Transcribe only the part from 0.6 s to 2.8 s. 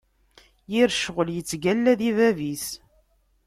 Yir ccɣel ittgalla di bab-is.